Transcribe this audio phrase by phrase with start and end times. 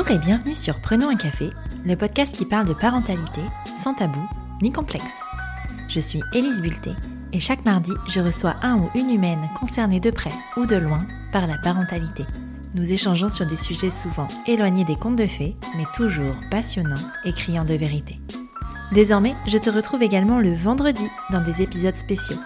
[0.00, 1.50] Bonjour et bienvenue sur Prenons un café,
[1.84, 3.42] le podcast qui parle de parentalité
[3.76, 4.26] sans tabou
[4.62, 5.20] ni complexe.
[5.88, 6.92] Je suis Élise Bulté
[7.34, 11.06] et chaque mardi, je reçois un ou une humaine concernée de près ou de loin
[11.34, 12.24] par la parentalité.
[12.74, 17.34] Nous échangeons sur des sujets souvent éloignés des contes de fées, mais toujours passionnants et
[17.34, 18.18] criants de vérité.
[18.92, 22.40] Désormais, je te retrouve également le vendredi dans des épisodes spéciaux.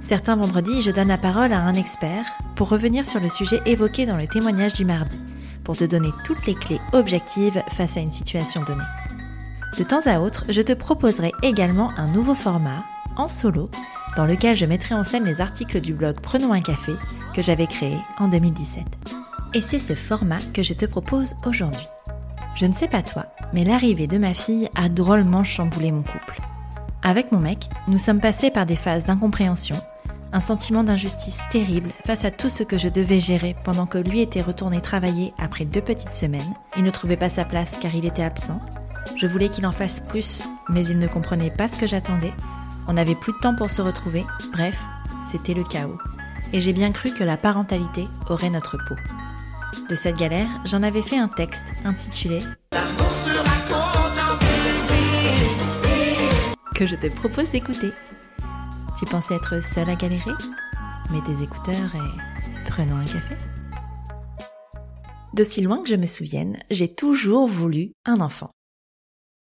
[0.00, 2.24] Certains vendredis, je donne la parole à un expert
[2.56, 5.18] pour revenir sur le sujet évoqué dans le témoignage du mardi,
[5.64, 8.84] pour te donner toutes les clés objectives face à une situation donnée.
[9.78, 12.84] De temps à autre, je te proposerai également un nouveau format,
[13.16, 13.70] en solo,
[14.16, 16.92] dans lequel je mettrai en scène les articles du blog Prenons un café
[17.34, 18.84] que j'avais créé en 2017.
[19.54, 21.86] Et c'est ce format que je te propose aujourd'hui.
[22.56, 26.38] Je ne sais pas toi, mais l'arrivée de ma fille a drôlement chamboulé mon couple.
[27.02, 29.76] Avec mon mec, nous sommes passés par des phases d'incompréhension,
[30.32, 34.20] un sentiment d'injustice terrible face à tout ce que je devais gérer pendant que lui
[34.20, 36.54] était retourné travailler après deux petites semaines.
[36.76, 38.60] Il ne trouvait pas sa place car il était absent.
[39.16, 42.32] Je voulais qu'il en fasse plus, mais il ne comprenait pas ce que j'attendais.
[42.86, 44.24] On n'avait plus de temps pour se retrouver.
[44.52, 44.80] Bref,
[45.30, 45.98] c'était le chaos.
[46.52, 48.96] Et j'ai bien cru que la parentalité aurait notre peau.
[49.88, 52.38] De cette galère, j'en avais fait un texte intitulé
[56.80, 57.92] que je te propose d'écouter.
[59.00, 60.34] Tu pensais être seule à galérer?
[61.10, 63.34] Mets tes écouteurs et prenons un café.
[65.32, 68.50] D'aussi loin que je me souvienne, j'ai toujours voulu un enfant.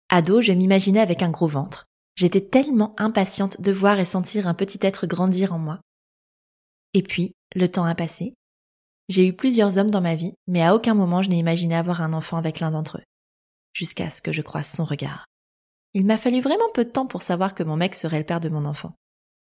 [0.09, 1.87] Ado, je m'imaginais avec un gros ventre.
[2.15, 5.79] J'étais tellement impatiente de voir et sentir un petit être grandir en moi.
[6.93, 8.35] Et puis, le temps a passé.
[9.07, 12.01] J'ai eu plusieurs hommes dans ma vie, mais à aucun moment je n'ai imaginé avoir
[12.01, 13.05] un enfant avec l'un d'entre eux.
[13.73, 15.25] Jusqu'à ce que je croise son regard.
[15.95, 18.41] Il m'a fallu vraiment peu de temps pour savoir que mon mec serait le père
[18.41, 18.93] de mon enfant.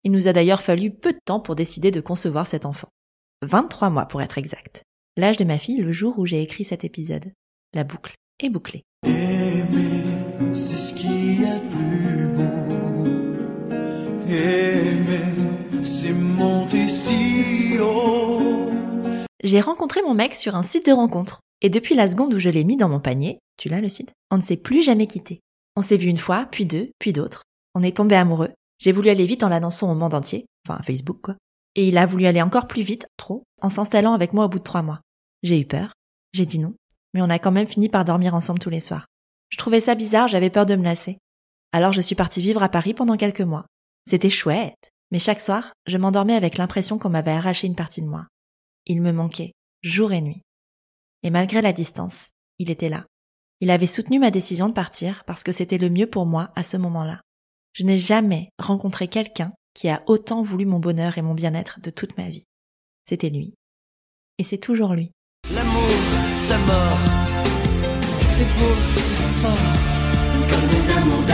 [0.07, 2.89] Il nous a d'ailleurs fallu peu de temps pour décider de concevoir cet enfant.
[3.41, 4.83] 23 mois pour être exact.
[5.17, 7.33] L'âge de ma fille le jour où j'ai écrit cet épisode.
[7.73, 8.83] La boucle est bouclée.
[9.07, 10.03] Aimer,
[10.53, 13.75] c'est ce qu'il y a de plus beau.
[14.29, 18.73] Aimer, c'est monter si haut.
[19.43, 21.41] J'ai rencontré mon mec sur un site de rencontre.
[21.63, 24.13] Et depuis la seconde où je l'ai mis dans mon panier, tu l'as le site,
[24.31, 25.41] on ne s'est plus jamais quitté.
[25.77, 27.45] On s'est vu une fois, puis deux, puis d'autres.
[27.75, 28.51] On est tombé amoureux.
[28.79, 31.37] J'ai voulu aller vite en l'annonçant au monde entier, enfin Facebook quoi.
[31.75, 34.59] Et il a voulu aller encore plus vite, trop, en s'installant avec moi au bout
[34.59, 35.01] de trois mois.
[35.43, 35.93] J'ai eu peur,
[36.33, 36.75] j'ai dit non,
[37.13, 39.07] mais on a quand même fini par dormir ensemble tous les soirs.
[39.51, 41.19] Je trouvais ça bizarre, j'avais peur de me lasser.
[41.73, 43.67] Alors je suis partie vivre à Paris pendant quelques mois.
[44.09, 48.09] C'était chouette, mais chaque soir, je m'endormais avec l'impression qu'on m'avait arraché une partie de
[48.09, 48.27] moi.
[48.87, 49.53] Il me manquait,
[49.83, 50.43] jour et nuit.
[51.23, 53.07] Et malgré la distance, il était là.
[53.61, 56.63] Il avait soutenu ma décision de partir parce que c'était le mieux pour moi à
[56.63, 57.21] ce moment-là.
[57.75, 61.91] Je n'ai jamais rencontré quelqu'un qui a autant voulu mon bonheur et mon bien-être de
[61.91, 62.45] toute ma vie.
[63.09, 63.55] C'était lui.
[64.39, 65.11] Et c'est toujours lui.
[65.53, 65.91] L'amour,
[66.37, 66.99] sa mort.
[68.37, 69.59] C'est beau, c'est fort.
[70.49, 71.25] Comme des amours.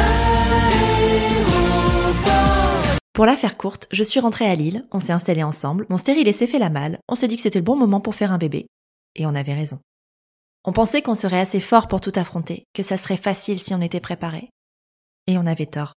[3.13, 6.33] Pour la faire courte, je suis rentrée à Lille, on s'est installés ensemble, mon stérilet
[6.33, 8.39] s'est fait la malle, on s'est dit que c'était le bon moment pour faire un
[8.39, 8.67] bébé.
[9.15, 9.79] Et on avait raison.
[10.65, 13.83] On pensait qu'on serait assez fort pour tout affronter, que ça serait facile si on
[13.83, 14.49] était préparé.
[15.27, 15.93] Et on avait tort.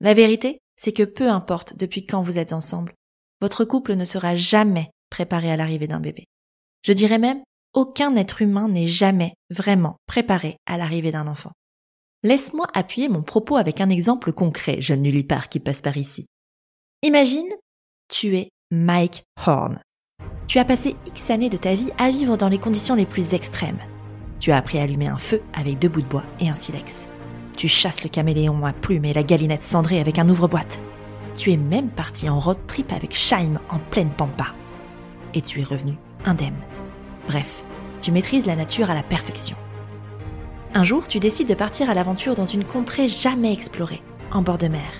[0.00, 2.94] La vérité, c'est que peu importe depuis quand vous êtes ensemble,
[3.40, 6.24] votre couple ne sera jamais préparé à l'arrivée d'un bébé.
[6.84, 7.42] Je dirais même,
[7.72, 11.52] aucun être humain n'est jamais vraiment préparé à l'arrivée d'un enfant.
[12.22, 16.26] Laisse-moi appuyer mon propos avec un exemple concret, jeune nullipare qui passe par ici.
[17.02, 17.48] Imagine,
[18.08, 19.80] tu es Mike Horn.
[20.46, 23.34] Tu as passé X années de ta vie à vivre dans les conditions les plus
[23.34, 23.80] extrêmes.
[24.40, 27.08] Tu as appris à allumer un feu avec deux bouts de bois et un silex.
[27.56, 30.78] Tu chasses le caméléon à plumes et la galinette cendrée avec un ouvre-boîte.
[31.36, 34.48] Tu es même parti en road trip avec Shaim en pleine pampa.
[35.32, 35.94] Et tu es revenu
[36.26, 36.56] indemne.
[37.26, 37.64] Bref,
[38.02, 39.56] tu maîtrises la nature à la perfection.
[40.74, 44.58] Un jour, tu décides de partir à l'aventure dans une contrée jamais explorée, en bord
[44.58, 44.90] de mer.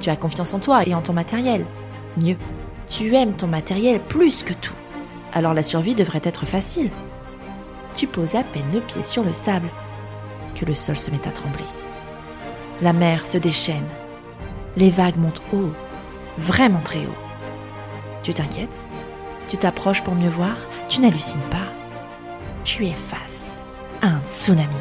[0.00, 1.66] Tu as confiance en toi et en ton matériel.
[2.16, 2.36] Mieux,
[2.88, 4.74] tu aimes ton matériel plus que tout.
[5.34, 6.90] Alors la survie devrait être facile.
[7.94, 9.68] Tu poses à peine le pied sur le sable
[10.56, 11.64] que le sol se met à trembler.
[12.82, 13.86] La mer se déchaîne.
[14.76, 15.72] Les vagues montent haut,
[16.38, 17.22] vraiment très haut.
[18.22, 18.80] Tu t'inquiètes?
[19.48, 20.56] Tu t'approches pour mieux voir?
[20.88, 21.72] Tu n'hallucines pas
[22.64, 23.62] Tu es face
[24.02, 24.74] à un tsunami.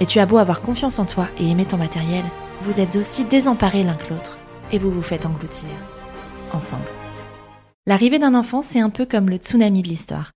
[0.00, 2.24] Et tu as beau avoir confiance en toi et aimer ton matériel,
[2.62, 4.38] vous êtes aussi désemparés l'un que l'autre
[4.72, 5.68] et vous vous faites engloutir.
[6.52, 6.84] Ensemble.
[7.86, 10.32] L'arrivée d'un enfant, c'est un peu comme le tsunami de l'histoire.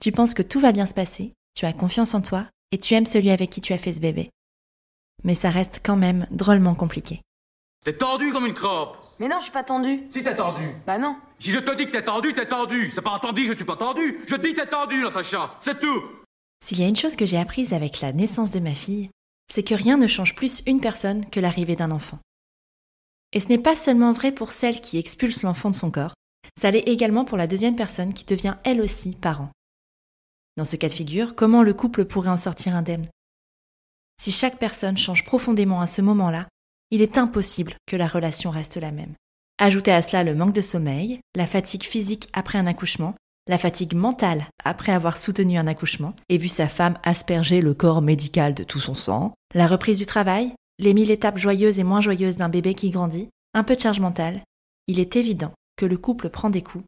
[0.00, 2.94] Tu penses que tout va bien se passer, tu as confiance en toi et tu
[2.94, 4.30] aimes celui avec qui tu as fait ce bébé.
[5.24, 7.20] Mais ça reste quand même drôlement compliqué.
[7.84, 10.04] T'es tendu comme une crotte Mais non, je suis pas tendue.
[10.08, 11.16] Si t'es tendu Bah non.
[11.38, 13.76] Si je te dis que t'es tendu, t'es tendu C'est pas entendu, je suis pas
[13.76, 16.02] tendu Je te dis t'es tendu, Natacha C'est tout
[16.64, 19.10] S'il y a une chose que j'ai apprise avec la naissance de ma fille,
[19.52, 22.18] c'est que rien ne change plus une personne que l'arrivée d'un enfant.
[23.32, 26.14] Et ce n'est pas seulement vrai pour celle qui expulse l'enfant de son corps,
[26.58, 29.50] ça l'est également pour la deuxième personne qui devient elle aussi parent.
[30.56, 33.06] Dans ce cas de figure, comment le couple pourrait en sortir indemne?
[34.18, 36.48] Si chaque personne change profondément à ce moment-là,
[36.90, 39.14] il est impossible que la relation reste la même.
[39.58, 43.14] Ajoutez à cela le manque de sommeil, la fatigue physique après un accouchement,
[43.48, 48.00] la fatigue mentale après avoir soutenu un accouchement et vu sa femme asperger le corps
[48.00, 52.00] médical de tout son sang, la reprise du travail, les mille étapes joyeuses et moins
[52.00, 54.42] joyeuses d'un bébé qui grandit, un peu de charge mentale,
[54.86, 56.84] il est évident que le couple prend des coups,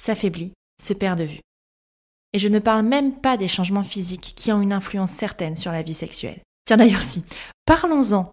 [0.00, 0.52] s'affaiblit,
[0.82, 1.40] se perd de vue.
[2.32, 5.72] Et je ne parle même pas des changements physiques qui ont une influence certaine sur
[5.72, 6.40] la vie sexuelle.
[6.64, 7.24] Tiens d'ailleurs si,
[7.66, 8.30] parlons-en.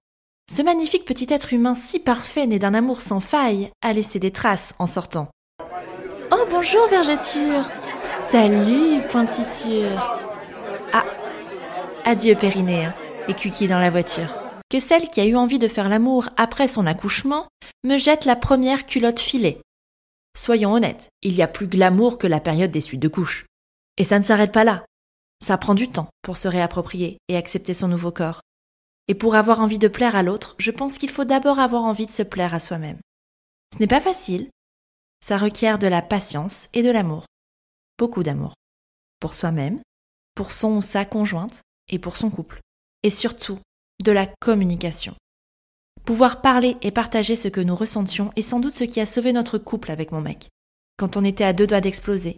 [0.53, 4.31] Ce magnifique petit être humain si parfait né d'un amour sans faille a laissé des
[4.31, 5.29] traces en sortant.
[6.31, 7.67] Oh bonjour vergeture
[8.21, 10.19] Salut point suture
[10.93, 11.03] Ah
[12.05, 12.89] Adieu périnée
[13.27, 14.29] et cuiqui dans la voiture.
[14.69, 17.47] Que celle qui a eu envie de faire l'amour après son accouchement
[17.83, 19.59] me jette la première culotte filée.
[20.37, 23.46] Soyons honnêtes, il y a plus glamour que la période des suites de couches.
[23.97, 24.85] Et ça ne s'arrête pas là.
[25.43, 28.41] Ça prend du temps pour se réapproprier et accepter son nouveau corps.
[29.07, 32.05] Et pour avoir envie de plaire à l'autre, je pense qu'il faut d'abord avoir envie
[32.05, 32.99] de se plaire à soi-même.
[33.73, 34.49] Ce n'est pas facile.
[35.23, 37.25] Ça requiert de la patience et de l'amour.
[37.97, 38.53] Beaucoup d'amour.
[39.19, 39.81] Pour soi-même,
[40.35, 42.59] pour son ou sa conjointe et pour son couple.
[43.03, 43.59] Et surtout,
[44.03, 45.15] de la communication.
[46.05, 49.33] Pouvoir parler et partager ce que nous ressentions est sans doute ce qui a sauvé
[49.33, 50.49] notre couple avec mon mec.
[50.97, 52.37] Quand on était à deux doigts d'exploser,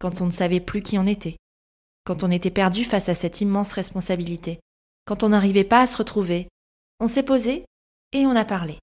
[0.00, 1.36] quand on ne savait plus qui on était,
[2.04, 4.58] quand on était perdu face à cette immense responsabilité,
[5.06, 6.48] quand on n'arrivait pas à se retrouver,
[6.98, 7.64] on s'est posé
[8.12, 8.78] et on a parlé.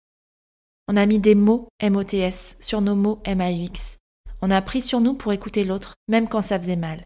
[0.88, 3.98] On a mis des mots MOTS sur nos mots MAUX.
[4.42, 7.04] On a pris sur nous pour écouter l'autre, même quand ça faisait mal.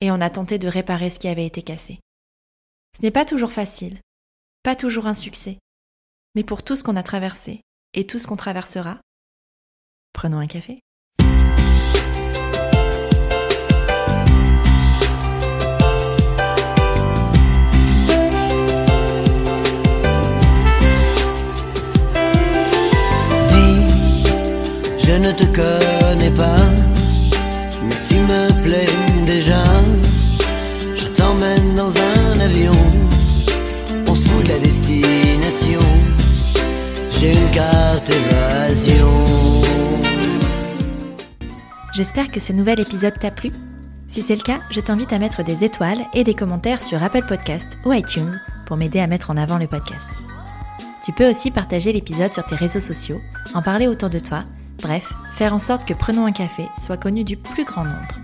[0.00, 1.98] Et on a tenté de réparer ce qui avait été cassé.
[2.96, 3.98] Ce n'est pas toujours facile,
[4.62, 5.58] pas toujours un succès.
[6.34, 7.62] Mais pour tout ce qu'on a traversé
[7.94, 9.00] et tout ce qu'on traversera,
[10.12, 10.80] prenons un café.
[25.14, 26.56] Je ne te connais pas,
[27.84, 28.86] mais tu me plais
[29.24, 29.62] déjà.
[30.96, 32.72] Je t'emmène dans un avion,
[34.08, 35.78] on fout de la destination.
[37.12, 39.62] J'ai une carte évasion.
[41.92, 43.52] J'espère que ce nouvel épisode t'a plu.
[44.08, 47.24] Si c'est le cas, je t'invite à mettre des étoiles et des commentaires sur Apple
[47.24, 50.10] Podcast ou iTunes pour m'aider à mettre en avant le podcast.
[51.04, 53.20] Tu peux aussi partager l'épisode sur tes réseaux sociaux,
[53.54, 54.42] en parler autour de toi
[54.84, 58.20] Bref, faire en sorte que Prenons un café soit connu du plus grand nombre.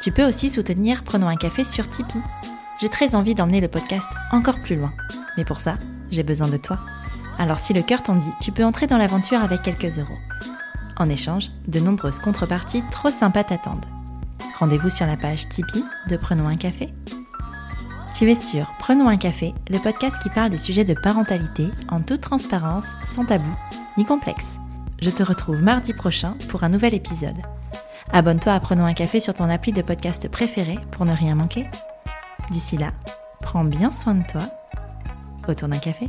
[0.00, 2.22] Tu peux aussi soutenir Prenons un café sur Tipeee.
[2.80, 4.92] J'ai très envie d'emmener le podcast encore plus loin.
[5.36, 5.74] Mais pour ça,
[6.12, 6.78] j'ai besoin de toi.
[7.36, 10.18] Alors si le cœur t'en dit, tu peux entrer dans l'aventure avec quelques euros.
[10.98, 13.86] En échange, de nombreuses contreparties trop sympas t'attendent.
[14.60, 16.94] Rendez-vous sur la page Tipeee de Prenons un café.
[18.14, 22.02] Tu es sur Prenons un café, le podcast qui parle des sujets de parentalité en
[22.02, 23.52] toute transparence, sans tabou
[23.98, 24.58] ni complexe.
[25.02, 27.36] Je te retrouve mardi prochain pour un nouvel épisode.
[28.12, 31.66] Abonne-toi à Prenons un café sur ton appli de podcast préféré pour ne rien manquer.
[32.52, 32.92] D'ici là,
[33.40, 34.42] prends bien soin de toi.
[35.48, 36.06] Autour d'un café.